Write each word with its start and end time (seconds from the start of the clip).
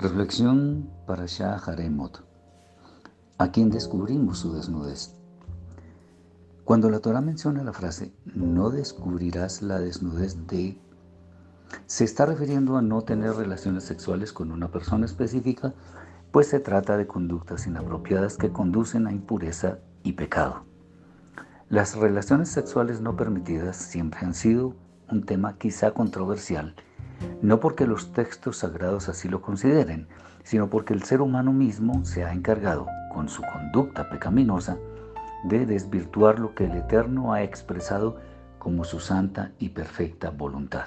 Reflexión 0.00 0.88
para 1.08 1.26
Shah 1.26 1.56
Haremot, 1.56 2.24
a 3.36 3.50
quien 3.50 3.68
descubrimos 3.68 4.38
su 4.38 4.54
desnudez. 4.54 5.16
Cuando 6.64 6.88
la 6.88 7.00
Torah 7.00 7.20
menciona 7.20 7.64
la 7.64 7.72
frase 7.72 8.12
no 8.24 8.70
descubrirás 8.70 9.60
la 9.60 9.80
desnudez 9.80 10.46
de, 10.46 10.80
se 11.86 12.04
está 12.04 12.26
refiriendo 12.26 12.76
a 12.76 12.82
no 12.82 13.02
tener 13.02 13.32
relaciones 13.32 13.82
sexuales 13.82 14.32
con 14.32 14.52
una 14.52 14.70
persona 14.70 15.04
específica, 15.04 15.74
pues 16.30 16.46
se 16.46 16.60
trata 16.60 16.96
de 16.96 17.08
conductas 17.08 17.66
inapropiadas 17.66 18.36
que 18.36 18.52
conducen 18.52 19.08
a 19.08 19.12
impureza 19.12 19.80
y 20.04 20.12
pecado. 20.12 20.62
Las 21.70 21.96
relaciones 21.96 22.50
sexuales 22.50 23.00
no 23.00 23.16
permitidas 23.16 23.76
siempre 23.76 24.20
han 24.20 24.34
sido 24.34 24.76
un 25.10 25.24
tema 25.24 25.58
quizá 25.58 25.90
controversial 25.90 26.76
no 27.42 27.60
porque 27.60 27.86
los 27.86 28.12
textos 28.12 28.58
sagrados 28.58 29.08
así 29.08 29.28
lo 29.28 29.40
consideren, 29.42 30.08
sino 30.42 30.70
porque 30.70 30.94
el 30.94 31.02
ser 31.02 31.20
humano 31.20 31.52
mismo 31.52 32.04
se 32.04 32.24
ha 32.24 32.32
encargado, 32.32 32.86
con 33.12 33.28
su 33.28 33.42
conducta 33.42 34.08
pecaminosa, 34.08 34.78
de 35.44 35.66
desvirtuar 35.66 36.38
lo 36.38 36.54
que 36.54 36.64
el 36.64 36.72
Eterno 36.72 37.32
ha 37.32 37.42
expresado 37.42 38.16
como 38.58 38.84
su 38.84 39.00
santa 39.00 39.52
y 39.58 39.70
perfecta 39.70 40.30
voluntad. 40.30 40.86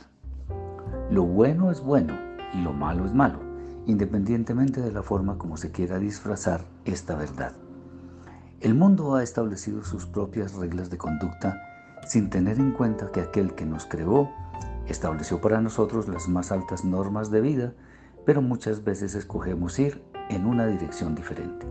Lo 1.09 1.23
bueno 1.23 1.71
es 1.71 1.81
bueno 1.81 2.17
y 2.53 2.61
lo 2.61 2.73
malo 2.73 3.05
es 3.05 3.13
malo, 3.13 3.39
independientemente 3.85 4.81
de 4.81 4.91
la 4.91 5.03
forma 5.03 5.37
como 5.37 5.57
se 5.57 5.71
quiera 5.71 5.99
disfrazar 5.99 6.65
esta 6.85 7.15
verdad. 7.15 7.53
El 8.59 8.75
mundo 8.75 9.15
ha 9.15 9.23
establecido 9.23 9.83
sus 9.83 10.05
propias 10.05 10.53
reglas 10.53 10.89
de 10.89 10.97
conducta 10.97 11.61
sin 12.05 12.29
tener 12.29 12.59
en 12.59 12.71
cuenta 12.71 13.11
que 13.11 13.21
aquel 13.21 13.53
que 13.55 13.65
nos 13.65 13.85
creó 13.85 14.29
estableció 14.87 15.41
para 15.41 15.61
nosotros 15.61 16.07
las 16.07 16.27
más 16.27 16.51
altas 16.51 16.83
normas 16.85 17.31
de 17.31 17.41
vida, 17.41 17.73
pero 18.25 18.41
muchas 18.41 18.83
veces 18.83 19.15
escogemos 19.15 19.77
ir 19.79 20.01
en 20.29 20.45
una 20.45 20.67
dirección 20.67 21.15
diferente. 21.15 21.65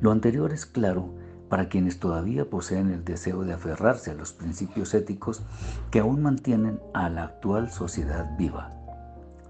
Lo 0.00 0.12
anterior 0.12 0.52
es 0.52 0.66
claro 0.66 1.10
para 1.48 1.68
quienes 1.68 1.98
todavía 1.98 2.48
poseen 2.48 2.90
el 2.90 3.04
deseo 3.04 3.42
de 3.44 3.52
aferrarse 3.52 4.12
a 4.12 4.14
los 4.14 4.32
principios 4.32 4.94
éticos 4.94 5.42
que 5.90 6.00
aún 6.00 6.22
mantienen 6.22 6.80
a 6.94 7.10
la 7.10 7.24
actual 7.24 7.70
sociedad 7.70 8.36
viva. 8.38 8.72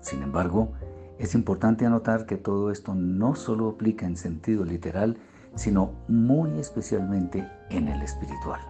Sin 0.00 0.22
embargo, 0.22 0.72
es 1.18 1.34
importante 1.34 1.84
anotar 1.84 2.24
que 2.24 2.36
todo 2.36 2.70
esto 2.70 2.94
no 2.94 3.34
solo 3.34 3.68
aplica 3.68 4.06
en 4.06 4.16
sentido 4.16 4.64
literal, 4.64 5.18
sino 5.54 5.92
muy 6.08 6.58
especialmente 6.58 7.46
en 7.68 7.88
el 7.88 8.00
espiritual. 8.00 8.60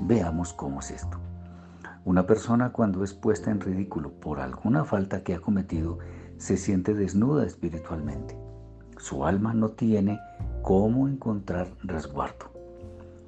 Veamos 0.00 0.54
cómo 0.54 0.80
es 0.80 0.90
esto. 0.90 1.18
Una 2.04 2.26
persona 2.26 2.72
cuando 2.72 3.04
es 3.04 3.12
puesta 3.12 3.50
en 3.50 3.60
ridículo 3.60 4.12
por 4.12 4.40
alguna 4.40 4.84
falta 4.84 5.22
que 5.22 5.34
ha 5.34 5.40
cometido 5.40 5.98
se 6.38 6.56
siente 6.56 6.94
desnuda 6.94 7.44
espiritualmente. 7.44 8.38
Su 8.96 9.26
alma 9.26 9.52
no 9.52 9.68
tiene 9.68 10.18
cómo 10.62 11.08
encontrar 11.08 11.68
resguardo. 11.82 12.50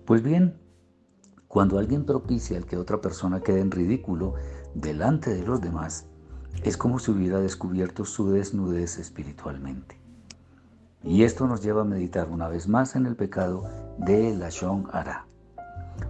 Pues 0.06 0.23
bien, 0.23 0.59
cuando 1.48 1.78
alguien 1.78 2.06
propicia 2.06 2.56
el 2.56 2.65
que 2.65 2.78
otra 2.78 3.03
persona 3.03 3.41
quede 3.41 3.61
en 3.61 3.70
ridículo 3.70 4.34
delante 4.75 5.34
de 5.34 5.43
los 5.43 5.61
demás, 5.61 6.06
es 6.65 6.78
como 6.78 6.98
si 6.98 7.11
hubiera 7.11 7.41
descubierto 7.41 8.06
su 8.06 8.31
desnudez 8.31 8.98
espiritualmente. 8.98 10.00
Y 11.03 11.25
esto 11.25 11.47
nos 11.47 11.62
lleva 11.62 11.83
a 11.83 11.84
meditar 11.84 12.31
una 12.31 12.48
vez 12.48 12.69
más 12.69 12.97
en 12.97 13.05
el 13.05 13.17
pecado 13.17 13.65
de 13.98 14.34
Lashon 14.34 14.89
Ara. 14.93 15.27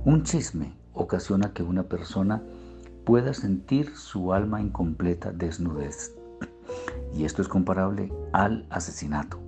Un 0.05 0.23
chisme 0.23 0.81
ocasiona 0.95 1.53
que 1.53 1.62
una 1.62 1.85
persona 1.85 2.43
pueda 3.05 3.35
sentir 3.35 3.97
su 3.97 4.33
alma 4.33 4.61
incompleta 4.61 5.33
desnudez. 5.33 6.15
Y 7.15 7.25
esto 7.25 7.43
es 7.43 7.49
comparable 7.49 8.12
al 8.33 8.67
asesinato. 8.71 9.39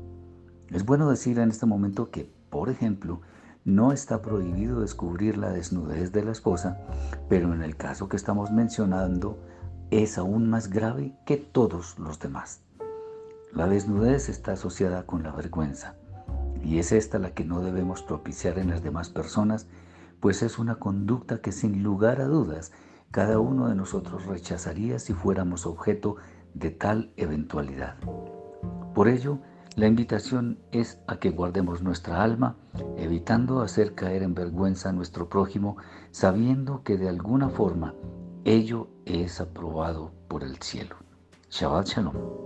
Es 0.70 0.84
bueno 0.84 1.08
decir 1.08 1.38
en 1.38 1.50
este 1.50 1.66
momento 1.66 2.10
que, 2.10 2.30
por 2.50 2.68
ejemplo, 2.68 3.20
no 3.64 3.92
está 3.92 4.20
prohibido 4.20 4.80
descubrir 4.80 5.38
la 5.38 5.50
desnudez 5.50 6.12
de 6.12 6.24
la 6.24 6.32
esposa, 6.32 6.78
pero 7.28 7.54
en 7.54 7.62
el 7.62 7.76
caso 7.76 8.08
que 8.08 8.16
estamos 8.16 8.50
mencionando 8.50 9.38
es 9.90 10.18
aún 10.18 10.50
más 10.50 10.68
grave 10.68 11.14
que 11.24 11.36
todos 11.36 11.98
los 11.98 12.18
demás. 12.18 12.60
La 13.52 13.68
desnudez 13.68 14.28
está 14.28 14.52
asociada 14.52 15.06
con 15.06 15.22
la 15.22 15.30
vergüenza, 15.30 15.94
y 16.62 16.78
es 16.78 16.92
esta 16.92 17.18
la 17.18 17.30
que 17.30 17.44
no 17.44 17.60
debemos 17.60 18.02
propiciar 18.02 18.58
en 18.58 18.70
las 18.70 18.82
demás 18.82 19.08
personas 19.08 19.66
pues 20.24 20.42
es 20.42 20.58
una 20.58 20.76
conducta 20.76 21.42
que 21.42 21.52
sin 21.52 21.82
lugar 21.82 22.22
a 22.22 22.24
dudas 22.24 22.72
cada 23.10 23.38
uno 23.38 23.68
de 23.68 23.74
nosotros 23.74 24.24
rechazaría 24.24 24.98
si 24.98 25.12
fuéramos 25.12 25.66
objeto 25.66 26.16
de 26.54 26.70
tal 26.70 27.12
eventualidad. 27.18 27.98
Por 28.94 29.08
ello, 29.08 29.40
la 29.76 29.86
invitación 29.86 30.60
es 30.72 30.98
a 31.08 31.18
que 31.18 31.28
guardemos 31.28 31.82
nuestra 31.82 32.22
alma, 32.22 32.56
evitando 32.96 33.60
hacer 33.60 33.94
caer 33.94 34.22
en 34.22 34.32
vergüenza 34.32 34.88
a 34.88 34.92
nuestro 34.92 35.28
prójimo, 35.28 35.76
sabiendo 36.10 36.82
que 36.84 36.96
de 36.96 37.10
alguna 37.10 37.50
forma 37.50 37.92
ello 38.44 38.88
es 39.04 39.42
aprobado 39.42 40.10
por 40.26 40.42
el 40.42 40.56
cielo. 40.62 40.96
Shabbat 41.50 41.86
Shalom. 41.88 42.43